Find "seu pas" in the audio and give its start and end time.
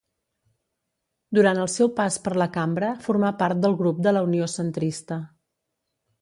1.73-2.17